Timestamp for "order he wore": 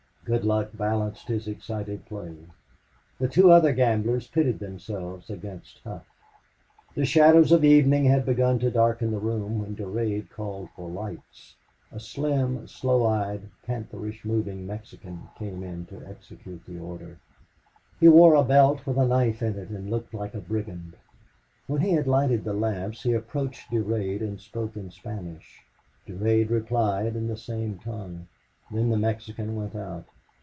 16.79-18.35